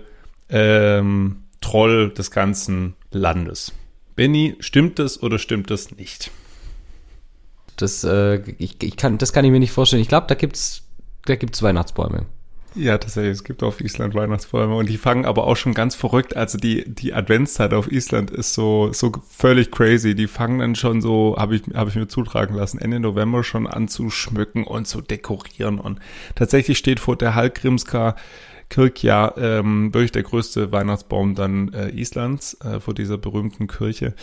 ähm, 0.50 1.44
Troll 1.62 2.12
des 2.12 2.32
ganzen 2.32 2.96
Landes. 3.12 3.72
Benny, 4.16 4.56
stimmt 4.60 5.00
das 5.00 5.22
oder 5.22 5.40
stimmt 5.40 5.72
das 5.72 5.92
nicht? 5.92 6.32
Das, 7.78 8.04
äh, 8.04 8.38
ich, 8.58 8.82
ich 8.82 8.98
kann, 8.98 9.18
das 9.18 9.34
kann 9.34 9.46
ich 9.46 9.52
mir 9.52 9.60
nicht 9.60 9.72
vorstellen. 9.72 10.02
Ich 10.02 10.08
glaube, 10.08 10.28
da 10.28 10.36
gibt's, 10.36 10.84
da 11.26 11.36
gibt's 11.36 11.62
Weihnachtsbäume. 11.62 12.26
Ja, 12.76 12.98
tatsächlich. 12.98 13.32
Es 13.32 13.44
gibt 13.46 13.64
auf 13.64 13.80
Island 13.80 14.16
Weihnachtsbäume 14.16 14.76
und 14.76 14.90
die 14.90 14.98
fangen 14.98 15.26
aber 15.26 15.48
auch 15.48 15.56
schon 15.56 15.74
ganz 15.74 15.96
verrückt. 15.96 16.36
Also 16.36 16.58
die, 16.58 16.84
die 16.94 17.14
Adventszeit 17.14 17.74
auf 17.74 17.90
Island 17.90 18.32
ist 18.32 18.54
so, 18.54 18.92
so 18.92 19.14
völlig 19.30 19.72
crazy. 19.72 20.14
Die 20.14 20.28
fangen 20.28 20.60
dann 20.60 20.76
schon 20.76 21.02
so, 21.02 21.38
habe 21.40 21.56
ich, 21.56 21.64
habe 21.74 21.90
ich 21.90 21.96
mir 21.96 22.10
zutragen 22.10 22.54
lassen, 22.54 22.78
Ende 22.78 23.00
November 23.00 23.46
schon 23.46 23.66
an 23.66 23.88
zu 23.88 24.10
schmücken 24.10 24.66
und 24.66 24.88
zu 24.88 25.02
dekorieren. 25.02 25.80
Und 25.80 26.00
tatsächlich 26.36 26.78
steht 26.78 27.00
vor 27.00 27.16
der 27.16 27.34
Hallgrímska 27.34 28.16
Kirkja 28.70 29.34
ähm, 29.38 29.94
wirklich 29.94 30.12
der 30.12 30.24
größte 30.24 30.74
Weihnachtsbaum 30.74 31.34
dann 31.34 31.72
äh, 31.72 31.90
Islands 31.90 32.60
äh, 32.62 32.82
vor 32.82 32.94
dieser 32.94 33.18
berühmten 33.18 33.68
Kirche. 33.68 34.16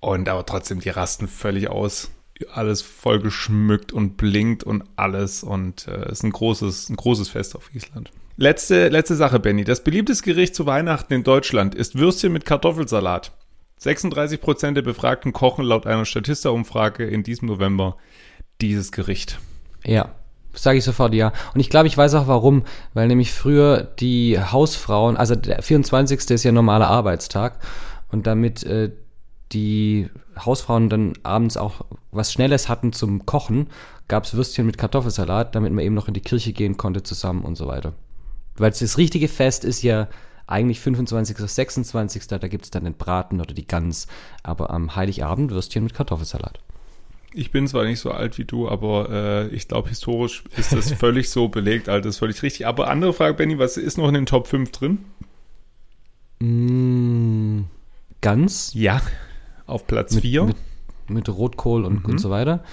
Und 0.00 0.28
aber 0.28 0.44
trotzdem, 0.46 0.80
die 0.80 0.88
rasten 0.88 1.28
völlig 1.28 1.68
aus. 1.68 2.10
Alles 2.52 2.82
voll 2.82 3.20
geschmückt 3.20 3.92
und 3.92 4.16
blinkt 4.16 4.64
und 4.64 4.84
alles. 4.96 5.42
Und 5.42 5.88
äh, 5.88 6.10
ist 6.10 6.22
ein 6.22 6.30
großes, 6.30 6.90
ein 6.90 6.96
großes 6.96 7.28
Fest 7.28 7.56
auf 7.56 7.74
Island. 7.74 8.10
Letzte, 8.36 8.88
letzte 8.88 9.16
Sache, 9.16 9.40
Benny. 9.40 9.64
Das 9.64 9.82
beliebteste 9.82 10.24
Gericht 10.24 10.54
zu 10.54 10.64
Weihnachten 10.64 11.12
in 11.12 11.24
Deutschland 11.24 11.74
ist 11.74 11.98
Würstchen 11.98 12.32
mit 12.32 12.44
Kartoffelsalat. 12.44 13.32
36 13.78 14.40
Prozent 14.40 14.76
der 14.76 14.82
Befragten 14.82 15.32
kochen 15.32 15.64
laut 15.64 15.86
einer 15.86 16.04
Statista-Umfrage 16.04 17.04
in 17.04 17.22
diesem 17.22 17.48
November 17.48 17.96
dieses 18.60 18.92
Gericht. 18.92 19.38
Ja, 19.84 20.10
sage 20.52 20.78
ich 20.78 20.84
sofort 20.84 21.14
ja. 21.14 21.32
Und 21.54 21.60
ich 21.60 21.70
glaube, 21.70 21.86
ich 21.86 21.96
weiß 21.96 22.14
auch 22.14 22.26
warum, 22.26 22.64
weil 22.94 23.08
nämlich 23.08 23.32
früher 23.32 23.82
die 23.82 24.38
Hausfrauen, 24.40 25.16
also 25.16 25.34
der 25.34 25.62
24. 25.62 26.30
ist 26.30 26.44
ja 26.44 26.52
normaler 26.52 26.88
Arbeitstag 26.88 27.60
und 28.10 28.26
damit 28.26 28.64
äh, 28.64 28.90
die 29.52 30.08
Hausfrauen 30.38 30.88
dann 30.88 31.14
abends 31.22 31.56
auch 31.56 31.84
was 32.10 32.32
Schnelles 32.32 32.68
hatten 32.68 32.92
zum 32.92 33.26
Kochen, 33.26 33.68
gab 34.08 34.24
es 34.24 34.34
Würstchen 34.34 34.66
mit 34.66 34.78
Kartoffelsalat, 34.78 35.54
damit 35.54 35.72
man 35.72 35.84
eben 35.84 35.94
noch 35.94 36.08
in 36.08 36.14
die 36.14 36.20
Kirche 36.20 36.52
gehen 36.52 36.76
konnte 36.76 37.02
zusammen 37.02 37.42
und 37.42 37.56
so 37.56 37.66
weiter. 37.66 37.92
Weil 38.56 38.70
das 38.70 38.98
richtige 38.98 39.28
Fest 39.28 39.64
ist 39.64 39.82
ja 39.82 40.08
eigentlich 40.46 40.80
25. 40.80 41.36
26. 41.36 42.26
Da 42.26 42.38
gibt 42.38 42.64
es 42.64 42.70
dann 42.70 42.84
den 42.84 42.94
Braten 42.94 43.40
oder 43.40 43.54
die 43.54 43.66
Gans, 43.66 44.06
aber 44.42 44.70
am 44.70 44.96
Heiligabend 44.96 45.50
Würstchen 45.52 45.84
mit 45.84 45.94
Kartoffelsalat. 45.94 46.60
Ich 47.34 47.50
bin 47.50 47.68
zwar 47.68 47.84
nicht 47.84 48.00
so 48.00 48.10
alt 48.10 48.38
wie 48.38 48.46
du, 48.46 48.68
aber 48.68 49.10
äh, 49.10 49.48
ich 49.48 49.68
glaube, 49.68 49.90
historisch 49.90 50.44
ist 50.56 50.72
das 50.72 50.92
völlig 50.94 51.28
so 51.28 51.48
belegt, 51.48 51.88
Alter, 51.88 52.06
das 52.06 52.14
ist 52.14 52.18
völlig 52.18 52.42
richtig. 52.42 52.66
Aber 52.66 52.88
andere 52.88 53.12
Frage, 53.12 53.34
Benny, 53.34 53.58
was 53.58 53.76
ist 53.76 53.98
noch 53.98 54.08
in 54.08 54.14
den 54.14 54.26
Top 54.26 54.46
5 54.46 54.72
drin? 54.72 55.04
Mm, 56.40 57.64
Gans 58.22 58.72
Ja, 58.74 59.02
auf 59.68 59.86
Platz 59.86 60.12
mit, 60.14 60.22
4. 60.22 60.44
mit, 60.44 60.56
mit 61.08 61.28
Rotkohl 61.28 61.84
und, 61.84 62.04
Mhm. 62.04 62.10
und 62.12 62.18
so 62.18 62.30
weiter. 62.30 62.64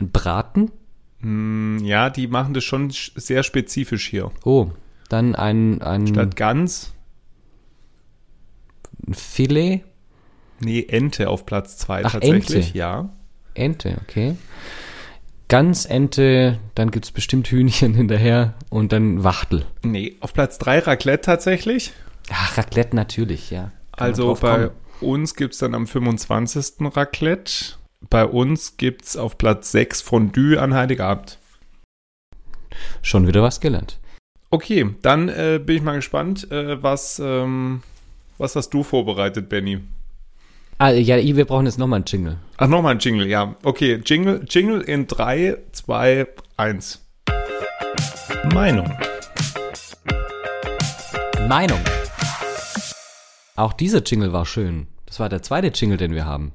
Ein 0.00 0.10
Braten. 0.10 0.70
Hm, 1.20 1.78
ja, 1.84 2.10
die 2.10 2.26
machen 2.28 2.54
das 2.54 2.64
schon 2.64 2.90
sch- 2.90 3.12
sehr 3.16 3.42
spezifisch 3.42 4.08
hier. 4.08 4.30
Oh, 4.44 4.68
dann 5.08 5.34
ein, 5.34 5.82
ein, 5.82 6.06
Statt 6.06 6.36
Gans, 6.36 6.92
ein 9.06 9.14
Filet. 9.14 9.82
nee, 10.60 10.84
Ente 10.88 11.28
auf 11.28 11.46
Platz 11.46 11.76
2 11.78 12.04
Ach, 12.04 12.12
tatsächlich, 12.12 12.66
Ente. 12.66 12.78
ja. 12.78 13.08
Ente, 13.54 13.98
okay. 14.02 14.36
Gans, 15.48 15.86
Ente, 15.86 16.58
dann 16.74 16.90
gibt's 16.90 17.10
bestimmt 17.10 17.48
Hühnchen 17.48 17.94
hinterher 17.96 18.54
und 18.70 18.92
dann 18.92 19.24
Wachtel. 19.24 19.64
Nee, 19.82 20.16
auf 20.20 20.34
Platz 20.34 20.58
3 20.58 20.80
Raclette 20.80 21.22
tatsächlich. 21.22 21.92
Ach, 22.30 22.58
Raclette 22.58 22.94
natürlich, 22.94 23.50
ja. 23.50 23.72
Kann 23.96 24.08
Also 24.08 24.34
bei. 24.40 24.70
Uns 25.00 25.34
gibt 25.34 25.54
es 25.54 25.60
dann 25.60 25.74
am 25.74 25.86
25. 25.86 26.94
Raclette. 26.94 27.76
Bei 28.10 28.24
uns 28.24 28.76
gibt 28.76 29.04
es 29.04 29.16
auf 29.16 29.38
Platz 29.38 29.72
6 29.72 30.02
Fondue 30.02 30.60
an 30.60 30.74
Heiligabend. 30.74 31.38
Schon 33.02 33.26
wieder 33.26 33.42
was 33.42 33.60
gelernt. 33.60 33.98
Okay, 34.50 34.94
dann 35.02 35.28
äh, 35.28 35.60
bin 35.62 35.76
ich 35.76 35.82
mal 35.82 35.96
gespannt, 35.96 36.50
äh, 36.50 36.82
was, 36.82 37.20
ähm, 37.22 37.82
was 38.38 38.56
hast 38.56 38.70
du 38.70 38.82
vorbereitet, 38.82 39.48
Benny? 39.48 39.80
Ah, 40.78 40.90
ja, 40.90 41.16
wir 41.16 41.44
brauchen 41.44 41.66
jetzt 41.66 41.78
nochmal 41.78 41.98
einen 41.98 42.06
Jingle. 42.06 42.38
Ach, 42.56 42.68
nochmal 42.68 42.94
ein 42.94 43.00
Jingle, 43.00 43.26
ja. 43.26 43.56
Okay, 43.64 44.00
Jingle, 44.04 44.44
Jingle 44.48 44.80
in 44.80 45.06
3, 45.06 45.58
2, 45.72 46.26
1. 46.56 47.04
Meinung. 48.54 48.90
Meinung. 51.48 51.80
Auch 53.58 53.72
dieser 53.72 54.02
Jingle 54.04 54.32
war 54.32 54.46
schön. 54.46 54.86
Das 55.06 55.18
war 55.18 55.28
der 55.28 55.42
zweite 55.42 55.68
Jingle, 55.68 55.96
den 55.96 56.12
wir 56.14 56.24
haben. 56.24 56.52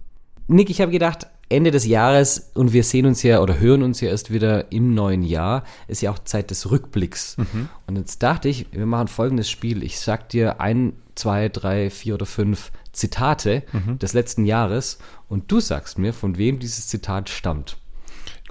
Nick, 0.47 0.69
ich 0.69 0.79
habe 0.79 0.91
gedacht, 0.91 1.27
Ende 1.49 1.69
des 1.71 1.85
Jahres 1.85 2.51
und 2.53 2.71
wir 2.71 2.83
sehen 2.83 3.05
uns 3.05 3.23
ja 3.23 3.41
oder 3.41 3.59
hören 3.59 3.83
uns 3.83 3.99
ja 3.99 4.09
erst 4.09 4.31
wieder 4.31 4.71
im 4.71 4.93
neuen 4.93 5.23
Jahr, 5.23 5.65
ist 5.87 6.01
ja 6.01 6.11
auch 6.11 6.19
Zeit 6.19 6.49
des 6.49 6.71
Rückblicks. 6.71 7.37
Mhm. 7.37 7.67
Und 7.87 7.97
jetzt 7.97 8.23
dachte 8.23 8.47
ich, 8.47 8.67
wir 8.71 8.85
machen 8.85 9.09
folgendes 9.09 9.49
Spiel. 9.49 9.83
Ich 9.83 9.99
sag 9.99 10.29
dir 10.29 10.61
ein, 10.61 10.93
zwei, 11.15 11.49
drei, 11.49 11.89
vier 11.89 12.13
oder 12.13 12.25
fünf 12.25 12.71
Zitate 12.93 13.63
Mhm. 13.73 13.99
des 13.99 14.13
letzten 14.13 14.45
Jahres 14.45 14.97
und 15.27 15.51
du 15.51 15.59
sagst 15.59 15.99
mir, 15.99 16.13
von 16.13 16.37
wem 16.37 16.59
dieses 16.59 16.87
Zitat 16.87 17.29
stammt. 17.29 17.77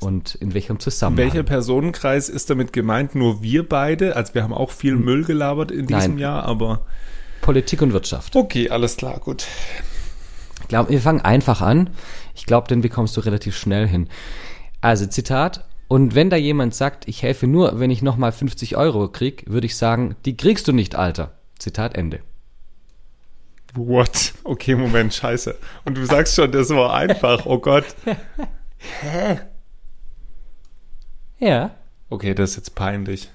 Und 0.00 0.34
in 0.34 0.52
welchem 0.52 0.78
Zusammenhang. 0.78 1.24
Welcher 1.24 1.42
Personenkreis 1.42 2.28
ist 2.28 2.50
damit 2.50 2.72
gemeint? 2.72 3.14
Nur 3.14 3.42
wir 3.42 3.66
beide? 3.66 4.14
Also 4.16 4.34
wir 4.34 4.42
haben 4.42 4.52
auch 4.52 4.72
viel 4.72 4.96
Müll 4.96 5.24
gelabert 5.24 5.70
in 5.70 5.86
diesem. 5.86 6.12
Nein. 6.12 6.18
Jahr, 6.18 6.42
aber 6.42 6.84
Politik 7.42 7.82
und 7.82 7.92
Wirtschaft. 7.92 8.34
okay, 8.34 8.70
alles 8.70 8.96
klar, 8.96 9.20
gut. 9.20 9.46
Ich 10.62 10.68
glaube, 10.68 10.90
wir 10.90 11.00
fangen 11.02 11.20
einfach 11.20 11.60
an. 11.60 11.90
Ich 12.34 12.46
glaube, 12.46 12.68
den 12.68 12.80
bekommst 12.80 13.14
du 13.16 13.20
relativ 13.20 13.56
schnell 13.56 13.86
hin. 13.86 14.08
Also 14.80 15.04
Zitat. 15.06 15.66
Und 15.88 16.14
wenn 16.14 16.30
da 16.30 16.36
jemand 16.36 16.74
sagt, 16.74 17.06
ich 17.06 17.22
helfe 17.22 17.46
nur, 17.46 17.78
wenn 17.78 17.90
ich 17.90 18.00
nochmal 18.00 18.32
50 18.32 18.78
Euro 18.78 19.08
krieg, 19.08 19.44
würde 19.46 19.66
ich 19.66 19.76
sagen, 19.76 20.16
die 20.24 20.36
kriegst 20.38 20.66
du 20.66 20.72
nicht, 20.72 20.94
Alter. 20.94 21.32
Zitat 21.58 21.94
Ende. 21.94 22.20
What? 23.74 24.32
Okay, 24.44 24.74
Moment, 24.74 25.12
scheiße. 25.12 25.54
Und 25.84 25.96
du 25.98 26.06
sagst 26.06 26.34
schon, 26.34 26.50
das 26.50 26.70
war 26.70 26.94
einfach. 26.94 27.44
Oh 27.44 27.58
Gott. 27.58 27.84
Ja. 31.38 31.72
Okay, 32.08 32.34
das 32.34 32.50
ist 32.50 32.56
jetzt 32.56 32.74
peinlich. 32.76 33.30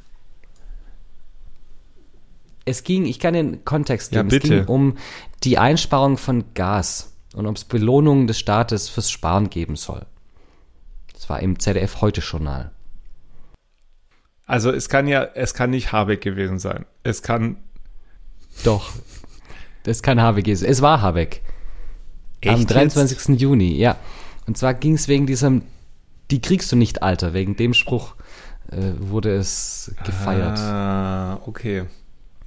Es 2.68 2.84
ging, 2.84 3.06
ich 3.06 3.20
kann 3.20 3.34
den 3.34 3.64
Kontext 3.66 4.12
Ja, 4.12 4.22
geben. 4.22 4.28
Es 4.36 4.42
bitte. 4.42 4.60
ging 4.60 4.66
um 4.66 4.98
die 5.44 5.58
Einsparung 5.58 6.18
von 6.18 6.44
Gas 6.54 7.14
und 7.34 7.46
ob 7.48 7.56
es 7.56 7.64
Belohnungen 7.64 8.28
des 8.28 8.38
Staates 8.40 8.90
fürs 8.90 9.10
Sparen 9.10 9.50
geben 9.50 9.76
soll. 9.76 10.06
Das 11.14 11.30
war 11.30 11.40
im 11.40 11.60
ZDF 11.60 12.02
heute 12.02 12.22
Journal. 12.22 12.72
Also 14.46 14.72
es 14.72 14.88
kann 14.90 15.08
ja, 15.08 15.24
es 15.34 15.54
kann 15.54 15.70
nicht 15.70 15.92
Habeck 15.92 16.22
gewesen 16.22 16.60
sein. 16.60 16.86
Es 17.04 17.22
kann. 17.22 17.58
Doch. 18.64 18.92
Das 19.84 20.02
kann 20.02 20.22
Habeck 20.22 20.46
gewesen. 20.46 20.66
Es 20.68 20.82
war 20.82 21.02
Habeck. 21.02 21.42
Am 22.46 22.56
Echt 22.56 22.72
23. 22.72 23.40
Juni, 23.40 23.76
ja. 23.78 23.98
Und 24.46 24.58
zwar 24.58 24.74
ging 24.74 24.94
es 24.94 25.08
wegen 25.08 25.26
diesem, 25.28 25.64
die 26.32 26.42
kriegst 26.42 26.72
du 26.72 26.76
nicht, 26.76 27.04
Alter. 27.04 27.34
Wegen 27.34 27.56
dem 27.56 27.74
Spruch 27.74 28.16
äh, 28.72 28.94
wurde 28.98 29.36
es 29.36 29.94
gefeiert. 30.06 30.58
Ah, 30.60 31.42
okay. 31.46 31.86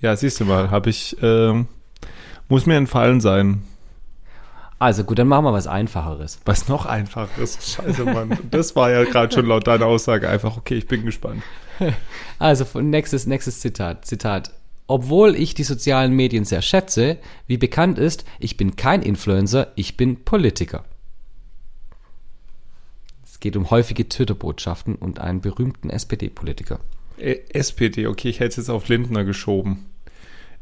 Ja, 0.00 0.16
siehst 0.16 0.40
du 0.40 0.44
mal, 0.44 0.70
habe 0.70 0.90
ich, 0.90 1.16
ähm, 1.22 1.68
muss 2.48 2.66
mir 2.66 2.76
entfallen 2.76 3.20
sein. 3.20 3.62
Also 4.78 5.04
gut, 5.04 5.18
dann 5.18 5.28
machen 5.28 5.44
wir 5.44 5.52
was 5.52 5.66
Einfacheres. 5.66 6.40
Was 6.46 6.68
noch 6.68 6.86
einfach 6.86 7.28
ist. 7.36 7.70
Scheiße, 7.70 8.02
Mann. 8.06 8.38
Das 8.50 8.74
war 8.76 8.90
ja 8.90 9.04
gerade 9.04 9.32
schon 9.32 9.44
laut 9.44 9.66
deiner 9.66 9.84
Aussage 9.84 10.26
einfach. 10.26 10.56
Okay, 10.56 10.76
ich 10.76 10.88
bin 10.88 11.04
gespannt. 11.04 11.42
Also 12.38 12.80
nächstes, 12.80 13.26
nächstes 13.26 13.60
Zitat. 13.60 14.04
Zitat. 14.04 14.52
Obwohl 14.86 15.34
ich 15.36 15.54
die 15.54 15.62
sozialen 15.62 16.12
Medien 16.12 16.44
sehr 16.44 16.62
schätze, 16.62 17.18
wie 17.46 17.58
bekannt 17.58 17.98
ist, 17.98 18.24
ich 18.38 18.56
bin 18.56 18.76
kein 18.76 19.02
Influencer, 19.02 19.68
ich 19.76 19.96
bin 19.96 20.24
Politiker. 20.24 20.84
Es 23.24 23.40
geht 23.40 23.56
um 23.56 23.70
häufige 23.70 24.08
Twitter-Botschaften 24.08 24.94
und 24.94 25.20
einen 25.20 25.40
berühmten 25.40 25.90
SPD-Politiker. 25.90 26.80
SPD, 27.20 28.06
okay, 28.06 28.28
ich 28.28 28.40
hätte 28.40 28.50
es 28.50 28.56
jetzt 28.56 28.70
auf 28.70 28.88
Lindner 28.88 29.24
geschoben. 29.24 29.86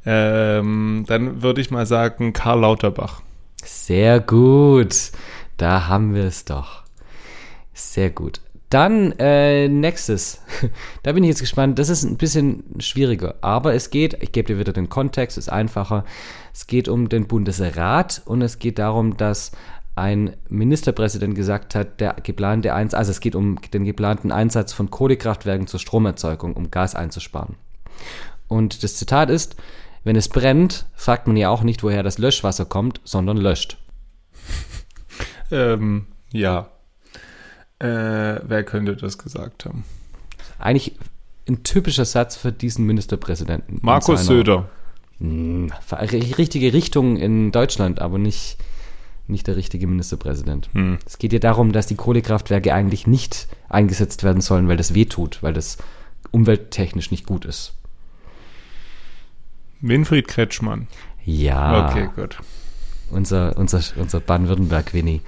Ähm, 0.05 1.05
dann 1.07 1.43
würde 1.43 1.61
ich 1.61 1.71
mal 1.71 1.87
sagen 1.87 2.33
Karl 2.33 2.61
Lauterbach. 2.61 3.23
Sehr 3.65 4.21
gut. 4.21 5.11
Da 5.57 5.89
haben 5.89 6.15
wir 6.15 6.25
es 6.25 6.45
doch. 6.45 6.85
Sehr 7.75 8.11
gut. 8.11 8.41
Dann 8.71 9.13
äh, 9.19 9.69
nächstes. 9.69 10.43
Da 11.03 11.13
bin 11.13 11.25
ich 11.25 11.29
jetzt 11.29 11.41
gespannt. 11.41 11.79
Das 11.79 11.89
ist 11.89 12.05
ein 12.05 12.17
bisschen 12.17 12.65
schwieriger. 12.79 13.37
Aber 13.41 13.75
es 13.75 13.91
geht, 13.91 14.19
ich 14.21 14.33
gebe 14.33 14.47
dir 14.49 14.59
wieder 14.59 14.73
den 14.73 14.89
Kontext, 14.89 15.39
ist 15.39 15.49
einfacher. 15.49 16.05
Es 16.53 16.67
geht 16.67 16.89
um 16.89 17.09
den 17.09 17.27
Bundesrat 17.27 18.23
und 18.25 18.43
es 18.43 18.59
geht 18.59 18.79
darum, 18.79 19.17
dass 19.17 19.53
ein 19.99 20.37
Ministerpräsident 20.49 21.35
gesagt 21.35 21.75
hat, 21.75 22.01
der 22.01 22.15
geplante 22.23 22.73
Einsatz, 22.75 22.99
also 22.99 23.11
es 23.11 23.21
geht 23.21 23.35
um 23.35 23.61
den 23.73 23.85
geplanten 23.85 24.33
Einsatz 24.33 24.73
von 24.73 24.91
Kohlekraftwerken 24.91 25.67
zur 25.67 25.81
Stromerzeugung, 25.81 26.55
um 26.55 26.71
Gas 26.71 26.95
einzusparen. 26.95 27.57
Und 28.49 28.83
das 28.83 28.97
Zitat 28.97 29.29
ist, 29.31 29.57
wenn 30.05 30.17
es 30.17 30.29
brennt, 30.29 30.87
fragt 30.95 31.27
man 31.27 31.37
ja 31.37 31.51
auch 31.51 31.63
nicht, 31.63 31.83
woher 31.83 32.03
das 32.03 32.19
Löschwasser 32.19 32.65
kommt, 32.65 33.01
sondern 33.05 33.37
löscht. 33.37 33.79
Ähm, 35.51 36.07
ja. 36.31 36.69
Äh, 37.79 37.87
wer 37.87 38.65
könnte 38.65 38.97
das 38.97 39.17
gesagt 39.17 39.65
haben? 39.65 39.85
Eigentlich 40.59 40.95
ein 41.49 41.63
typischer 41.63 42.05
Satz 42.05 42.37
für 42.37 42.53
diesen 42.53 42.85
Ministerpräsidenten. 42.85 43.77
in 43.77 43.81
Markus 43.83 44.27
Söder. 44.27 44.69
Hm, 45.21 45.73
ri- 45.91 46.37
richtige 46.37 46.73
Richtung 46.75 47.17
in 47.17 47.51
Deutschland, 47.51 48.01
aber 48.01 48.19
nicht, 48.19 48.59
nicht 49.29 49.47
der 49.47 49.57
richtige 49.57 49.87
Ministerpräsident. 49.87 50.69
Hm. 50.73 50.99
Es 51.07 51.19
geht 51.19 51.33
ja 51.33 51.39
darum, 51.39 51.73
dass 51.73 51.87
die 51.87 51.97
Kohlekraftwerke 51.97 52.73
eigentlich 52.75 53.07
nicht 53.07 53.49
eingesetzt 53.69 54.25
werden 54.25 54.41
sollen, 54.41 54.69
weil 54.69 54.77
das 54.77 54.95
wehtut, 54.95 55.43
weil 55.43 55.53
das 55.53 55.79
umwelttechnisch 56.31 57.11
nicht 57.11 57.27
gut 57.27 57.45
ist. 57.45 57.75
Winfried 59.81 60.29
Kretschmann. 60.29 60.89
Ja. 61.25 61.89
Okay, 61.89 62.09
gut. 62.15 62.39
unser, 63.11 63.57
unser, 63.57 63.81
unser 63.97 64.21
Baden-Württemberg-Winnie. 64.21 65.21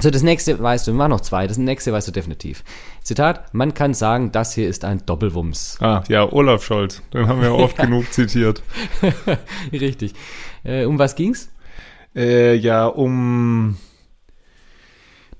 So, 0.00 0.10
das 0.10 0.22
nächste 0.22 0.60
weißt 0.60 0.86
du, 0.86 0.92
wir 0.92 0.98
machen 0.98 1.10
noch 1.10 1.20
zwei, 1.20 1.46
das 1.46 1.56
nächste 1.56 1.92
weißt 1.92 2.08
du 2.08 2.12
definitiv. 2.12 2.64
Zitat, 3.02 3.54
man 3.54 3.74
kann 3.74 3.94
sagen, 3.94 4.32
das 4.32 4.52
hier 4.52 4.68
ist 4.68 4.84
ein 4.84 5.06
Doppelwumms. 5.06 5.78
Ah, 5.80 6.02
ja, 6.08 6.30
Olaf 6.30 6.64
Scholz. 6.64 7.00
Den 7.12 7.28
haben 7.28 7.40
wir 7.40 7.54
oft 7.54 7.76
genug 7.78 8.12
zitiert. 8.12 8.62
Richtig. 9.72 10.14
Äh, 10.64 10.84
um 10.84 10.98
was 10.98 11.14
ging's? 11.14 11.48
Äh, 12.14 12.54
ja, 12.54 12.86
um 12.86 13.76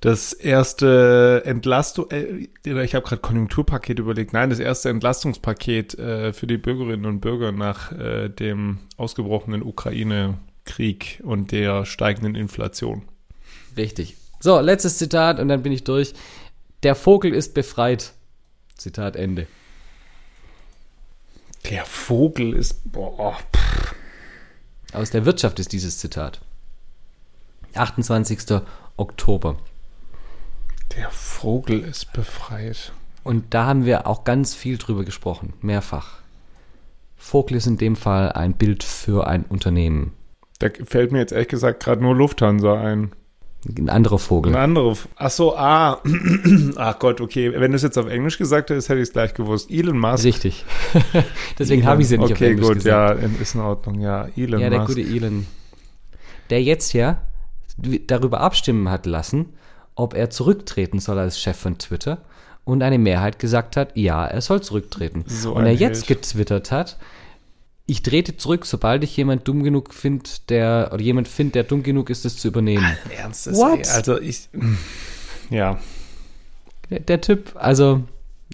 das 0.04 0.34
erste 0.34 1.42
Entlastung, 1.46 2.10
äh, 2.10 2.48
ich 2.62 2.94
habe 2.94 3.06
gerade 3.06 3.22
Konjunkturpaket 3.22 3.98
überlegt, 3.98 4.34
nein, 4.34 4.50
das 4.50 4.58
erste 4.58 4.90
Entlastungspaket 4.90 5.98
äh, 5.98 6.32
für 6.34 6.46
die 6.46 6.58
Bürgerinnen 6.58 7.06
und 7.06 7.20
Bürger 7.20 7.52
nach 7.52 7.90
äh, 7.92 8.28
dem 8.28 8.80
ausgebrochenen 8.98 9.62
Ukraine-Krieg 9.62 11.22
und 11.24 11.52
der 11.52 11.86
steigenden 11.86 12.34
Inflation. 12.34 13.02
Richtig. 13.78 14.16
So, 14.40 14.60
letztes 14.60 14.98
Zitat 14.98 15.40
und 15.40 15.48
dann 15.48 15.62
bin 15.62 15.72
ich 15.72 15.84
durch. 15.84 16.12
Der 16.82 16.94
Vogel 16.94 17.32
ist 17.32 17.54
befreit. 17.54 18.12
Zitat 18.76 19.16
Ende. 19.16 19.46
Der 21.70 21.86
Vogel 21.86 22.52
ist, 22.52 22.92
boah, 22.92 23.38
pff, 23.56 23.94
Aus 24.92 25.10
der 25.10 25.24
Wirtschaft 25.24 25.58
ist 25.60 25.72
dieses 25.72 25.96
Zitat. 25.96 26.42
28. 27.76 28.60
Oktober. 28.96 29.56
der 30.96 31.10
Vogel 31.10 31.80
ist 31.80 32.12
befreit. 32.12 32.92
Und 33.24 33.54
da 33.54 33.66
haben 33.66 33.84
wir 33.86 34.06
auch 34.06 34.24
ganz 34.24 34.54
viel 34.54 34.78
drüber 34.78 35.04
gesprochen, 35.04 35.54
mehrfach. 35.62 36.18
Vogel 37.16 37.56
ist 37.56 37.66
in 37.66 37.78
dem 37.78 37.96
Fall 37.96 38.30
ein 38.32 38.52
Bild 38.52 38.84
für 38.84 39.26
ein 39.26 39.44
Unternehmen. 39.44 40.12
Da 40.58 40.68
fällt 40.84 41.10
mir 41.10 41.18
jetzt 41.18 41.32
ehrlich 41.32 41.48
gesagt 41.48 41.82
gerade 41.82 42.02
nur 42.02 42.14
Lufthansa 42.14 42.80
ein. 42.80 43.12
Ein 43.66 43.88
anderer 43.88 44.18
Vogel. 44.18 44.54
Ein 44.54 44.62
anderer. 44.62 44.94
Ach 45.16 45.30
so, 45.30 45.56
ah. 45.56 46.02
Ach 46.76 46.98
Gott, 46.98 47.22
okay. 47.22 47.50
Wenn 47.54 47.72
du 47.72 47.76
es 47.76 47.82
jetzt 47.82 47.96
auf 47.96 48.08
Englisch 48.08 48.36
gesagt 48.36 48.68
hättest, 48.68 48.90
hätte 48.90 49.00
ich 49.00 49.08
es 49.08 49.12
gleich 49.12 49.32
gewusst. 49.32 49.70
Elon 49.70 49.98
Musk. 49.98 50.24
Richtig. 50.24 50.66
Deswegen 51.58 51.86
habe 51.86 52.02
ich 52.02 52.08
sie 52.08 52.18
nicht 52.18 52.32
okay, 52.32 52.34
auf 52.34 52.50
Englisch 52.50 52.66
gut, 52.66 52.74
gesagt. 52.76 53.22
ja, 53.22 53.28
ist 53.40 53.54
in 53.54 53.60
Ordnung. 53.62 54.00
Ja, 54.00 54.28
Elon 54.36 54.60
Ja, 54.60 54.68
der 54.68 54.80
Musk. 54.80 54.94
gute 54.94 55.00
Elon. 55.00 55.46
Der 56.50 56.62
jetzt 56.62 56.92
ja 56.92 57.22
darüber 57.76 58.40
abstimmen 58.40 58.88
hat 58.88 59.06
lassen, 59.06 59.54
ob 59.94 60.14
er 60.14 60.30
zurücktreten 60.30 60.98
soll 61.00 61.18
als 61.18 61.40
Chef 61.40 61.56
von 61.56 61.78
Twitter. 61.78 62.18
Und 62.64 62.82
eine 62.82 62.98
Mehrheit 62.98 63.38
gesagt 63.38 63.76
hat, 63.76 63.94
ja, 63.94 64.26
er 64.26 64.40
soll 64.40 64.62
zurücktreten. 64.62 65.24
So 65.26 65.54
und 65.54 65.66
er 65.66 65.74
jetzt 65.74 66.08
Held. 66.08 66.22
getwittert 66.22 66.70
hat, 66.70 66.96
ich 67.86 68.02
trete 68.02 68.36
zurück, 68.38 68.64
sobald 68.64 69.04
ich 69.04 69.14
jemand 69.16 69.46
dumm 69.46 69.62
genug 69.62 69.92
finde, 69.92 70.24
der, 70.48 70.90
oder 70.92 71.02
jemand 71.02 71.28
finde, 71.28 71.52
der 71.52 71.64
dumm 71.64 71.82
genug 71.82 72.08
ist, 72.08 72.24
das 72.24 72.36
zu 72.38 72.48
übernehmen. 72.48 72.96
Ernstes, 73.14 73.58
What? 73.58 73.80
ey, 73.80 73.86
also 73.88 74.18
ich, 74.18 74.48
ja, 75.50 75.78
Der, 76.90 77.00
der 77.00 77.20
Typ, 77.20 77.52
also, 77.56 78.02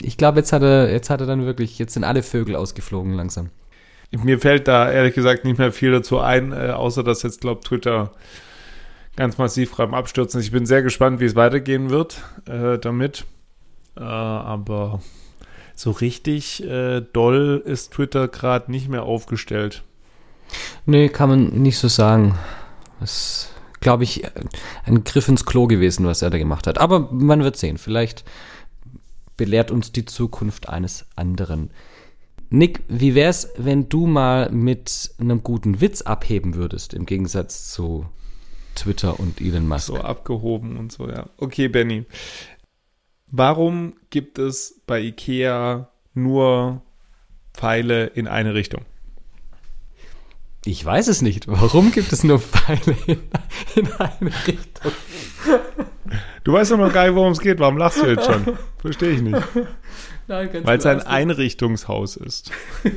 ich 0.01 0.17
glaube, 0.17 0.41
jetzt 0.41 0.53
hat 0.53 0.63
er, 0.63 0.91
jetzt 0.91 1.11
hat 1.11 1.21
er 1.21 1.27
dann 1.27 1.45
wirklich, 1.45 1.79
jetzt 1.79 1.95
sind 1.95 2.05
alle 2.05 2.23
Vögel 2.23 2.57
ausgeflogen 2.57 3.15
langsam. 3.15 3.51
Mir 4.11 4.41
fällt 4.41 4.67
da 4.67 4.91
ehrlich 4.91 5.15
gesagt 5.15 5.45
nicht 5.45 5.59
mehr 5.59 5.71
viel 5.71 5.93
dazu 5.93 6.19
ein, 6.19 6.53
äh, 6.53 6.71
außer 6.71 7.05
dass 7.05 7.23
jetzt, 7.23 7.41
glaube 7.41 7.61
Twitter 7.61 8.11
ganz 9.21 9.37
massiv 9.37 9.79
am 9.79 9.93
Abstürzen 9.93 10.41
ist. 10.41 10.47
Ich 10.47 10.53
bin 10.53 10.65
sehr 10.65 10.83
gespannt, 10.83 11.21
wie 11.21 11.27
es 11.27 11.37
weitergehen 11.37 11.91
wird 11.91 12.25
äh, 12.47 12.79
damit. 12.79 13.27
Äh, 13.95 14.01
aber 14.01 15.03
so 15.75 15.91
richtig 15.91 16.65
äh, 16.65 17.03
doll 17.03 17.63
ist 17.63 17.93
Twitter 17.93 18.29
gerade 18.29 18.71
nicht 18.71 18.89
mehr 18.89 19.03
aufgestellt. 19.03 19.83
Nee, 20.87 21.11
kann 21.11 21.29
man 21.29 21.49
nicht 21.49 21.77
so 21.77 21.89
sagen. 21.89 22.39
Das 22.99 23.53
glaube 23.81 24.05
ich, 24.05 24.23
ein 24.87 25.05
Griff 25.05 25.29
ins 25.29 25.45
Klo 25.45 25.67
gewesen, 25.67 26.07
was 26.07 26.23
er 26.23 26.31
da 26.31 26.39
gemacht 26.39 26.67
hat. 26.67 26.79
Aber 26.79 27.13
man 27.13 27.45
wird 27.45 27.59
sehen. 27.59 27.77
Vielleicht 27.77 28.25
belehrt 29.37 29.71
uns 29.71 29.93
die 29.93 30.07
Zukunft 30.07 30.71
eines 30.71 31.05
anderen. 31.15 31.73
Nick, 32.49 32.81
wie 32.89 33.15
wär's, 33.15 33.51
wenn 33.59 33.91
du 33.91 34.07
mal 34.07 34.51
mit 34.51 35.11
einem 35.19 35.43
guten 35.43 35.83
Witz 35.83 36.01
abheben 36.01 36.55
würdest, 36.55 36.95
im 36.95 37.05
Gegensatz 37.05 37.71
zu 37.71 38.07
Twitter 38.75 39.19
und 39.19 39.41
Elon 39.41 39.67
Musk? 39.67 39.87
So 39.87 39.97
abgehoben 39.97 40.77
und 40.77 40.93
so, 40.93 41.09
ja. 41.09 41.27
Okay, 41.37 41.69
Benny. 41.69 42.05
Warum 43.27 43.95
gibt 44.11 44.39
es 44.39 44.81
bei 44.87 45.01
Ikea 45.01 45.91
nur 46.15 46.83
Pfeile 47.55 48.07
in 48.07 48.27
eine 48.27 48.55
Richtung? 48.55 48.85
Ich 50.65 50.85
weiß 50.85 51.09
es 51.09 51.23
nicht. 51.23 51.49
Warum 51.49 51.91
gibt 51.93 52.13
es 52.13 52.25
nur 52.25 52.39
Pfeile 52.39 52.97
in, 53.07 53.21
in 53.77 53.93
eine 53.93 54.47
Richtung? 54.47 54.93
Du 56.45 56.53
weißt 56.53 56.73
doch 56.73 56.79
noch 56.79 56.93
gar 56.93 57.07
nicht, 57.07 57.15
worum 57.15 57.33
es 57.33 57.41
geht. 57.41 57.61
Warum 57.61 57.79
lachst 57.79 58.03
du 58.03 58.07
jetzt 58.07 58.27
schon? 58.27 58.59
Verstehe 58.79 59.11
ich 59.11 59.23
nicht. 59.23 59.43
Weil 60.27 60.79
es 60.79 60.87
ein. 60.87 61.03
Einrichtungshaus 61.03 62.17
ist. 62.17 62.51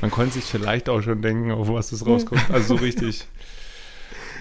Man 0.00 0.10
konnte 0.10 0.34
sich 0.34 0.44
vielleicht 0.44 0.88
auch 0.88 1.02
schon 1.02 1.22
denken, 1.22 1.50
auf 1.52 1.68
was 1.68 1.92
es 1.92 2.06
rauskommt. 2.06 2.50
Also 2.50 2.76
so 2.76 2.82
richtig. 2.82 3.26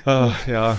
Ah, 0.05 0.31
ja. 0.47 0.77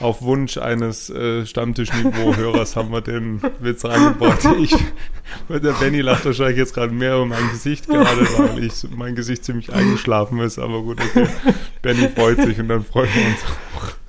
Auf 0.00 0.22
Wunsch 0.22 0.58
eines 0.58 1.08
äh, 1.08 1.46
Stammtischniveau-Hörers 1.46 2.74
haben 2.76 2.90
wir 2.90 3.00
den 3.00 3.40
Witz 3.60 3.84
reingebracht. 3.84 4.44
Ich, 4.58 4.74
der 5.48 5.72
Benny 5.72 6.00
lacht 6.00 6.24
wahrscheinlich 6.24 6.58
jetzt 6.58 6.74
gerade 6.74 6.92
mehr 6.92 7.14
über 7.14 7.26
mein 7.26 7.48
Gesicht 7.50 7.88
gerade, 7.88 8.20
weil 8.38 8.64
ich 8.64 8.84
mein 8.94 9.14
Gesicht 9.14 9.44
ziemlich 9.44 9.72
eingeschlafen 9.72 10.40
ist. 10.40 10.58
Aber 10.58 10.82
gut, 10.82 11.00
okay. 11.00 11.28
Benny 11.80 12.08
freut 12.08 12.42
sich 12.42 12.58
und 12.58 12.68
dann 12.68 12.84
freuen 12.84 13.08
wir 13.14 13.24
uns 13.24 13.38
auch. 13.44 14.03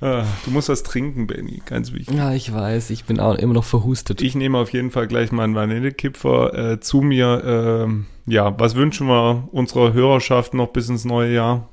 Ah, 0.00 0.24
du 0.44 0.52
musst 0.52 0.68
was 0.68 0.84
trinken, 0.84 1.26
Benny, 1.26 1.60
ganz 1.66 1.92
wichtig. 1.92 2.16
Ja, 2.16 2.32
ich 2.32 2.52
weiß. 2.52 2.90
Ich 2.90 3.04
bin 3.04 3.18
auch 3.18 3.34
immer 3.34 3.54
noch 3.54 3.64
verhustet. 3.64 4.22
Ich 4.22 4.36
nehme 4.36 4.58
auf 4.58 4.72
jeden 4.72 4.92
Fall 4.92 5.08
gleich 5.08 5.32
mal 5.32 5.42
einen 5.42 5.56
Vanillekipfer 5.56 6.72
äh, 6.72 6.80
zu 6.80 7.00
mir. 7.00 7.42
Ähm, 7.44 8.06
ja, 8.26 8.58
was 8.60 8.76
wünschen 8.76 9.08
wir 9.08 9.48
unserer 9.50 9.92
Hörerschaft 9.92 10.54
noch 10.54 10.68
bis 10.68 10.88
ins 10.88 11.04
neue 11.04 11.34
Jahr? 11.34 11.68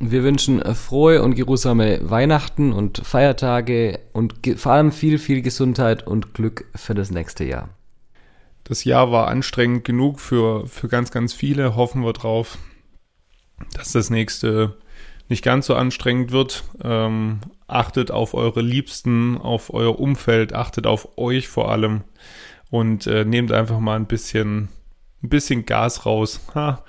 Wir 0.00 0.22
wünschen 0.22 0.60
äh, 0.60 0.74
frohe 0.74 1.22
und 1.22 1.34
geruhsame 1.34 2.10
Weihnachten 2.10 2.72
und 2.72 2.98
Feiertage 2.98 4.00
und 4.12 4.34
vor 4.56 4.72
allem 4.72 4.92
viel, 4.92 5.18
viel 5.18 5.40
Gesundheit 5.40 6.06
und 6.06 6.34
Glück 6.34 6.66
für 6.74 6.94
das 6.94 7.10
nächste 7.10 7.44
Jahr. 7.44 7.70
Das 8.64 8.84
Jahr 8.84 9.10
war 9.10 9.28
anstrengend 9.28 9.84
genug 9.84 10.20
für, 10.20 10.66
für 10.66 10.88
ganz, 10.88 11.10
ganz 11.10 11.32
viele. 11.32 11.74
Hoffen 11.74 12.04
wir 12.04 12.12
drauf, 12.12 12.58
dass 13.72 13.92
das 13.92 14.10
nächste 14.10 14.76
nicht 15.28 15.44
ganz 15.44 15.66
so 15.66 15.74
anstrengend 15.74 16.32
wird. 16.32 16.64
Ähm, 16.82 17.40
achtet 17.66 18.10
auf 18.10 18.34
eure 18.34 18.60
Liebsten, 18.60 19.38
auf 19.38 19.72
euer 19.72 19.98
Umfeld, 19.98 20.52
achtet 20.52 20.86
auf 20.86 21.16
euch 21.16 21.48
vor 21.48 21.70
allem 21.70 22.02
und 22.70 23.06
äh, 23.06 23.24
nehmt 23.24 23.52
einfach 23.52 23.80
mal 23.80 23.96
ein 23.96 24.06
bisschen, 24.06 24.68
ein 25.22 25.28
bisschen 25.28 25.66
Gas 25.66 26.04
raus. 26.06 26.40
Ha, 26.54 26.84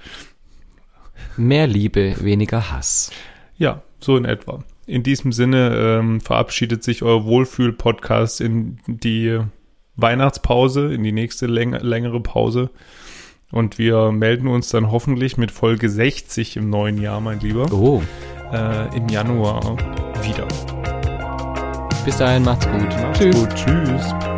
Mehr 1.37 1.67
Liebe, 1.67 2.15
weniger 2.21 2.71
Hass. 2.71 3.11
Ja, 3.57 3.81
so 3.99 4.17
in 4.17 4.25
etwa. 4.25 4.63
In 4.85 5.03
diesem 5.03 5.31
Sinne 5.31 5.75
ähm, 5.75 6.21
verabschiedet 6.21 6.83
sich 6.83 7.03
euer 7.03 7.25
Wohlfühl-Podcast 7.25 8.41
in 8.41 8.77
die 8.87 9.39
Weihnachtspause, 9.95 10.93
in 10.93 11.03
die 11.03 11.11
nächste 11.11 11.47
läng 11.47 11.71
längere 11.73 12.19
Pause. 12.19 12.69
Und 13.53 13.77
wir 13.77 14.11
melden 14.11 14.47
uns 14.47 14.69
dann 14.69 14.91
hoffentlich 14.91 15.37
mit 15.37 15.51
Folge 15.51 15.87
60 15.89 16.57
im 16.57 16.69
neuen 16.69 16.99
Jahr, 16.99 17.21
mein 17.21 17.39
Lieber, 17.39 17.71
Oh, 17.71 18.01
äh, 18.51 18.97
im 18.97 19.07
Januar 19.07 19.77
wieder. 20.23 20.47
bis 22.03 22.17
dahin 22.17 22.43
macht's 22.43 22.65
gut. 22.67 22.89
Macht's 23.01 23.19
gut. 23.19 23.49
Tschüss. 23.55 24.32